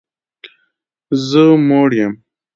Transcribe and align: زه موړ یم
زه 1.27 1.43
موړ 1.67 1.89
یم 2.01 2.13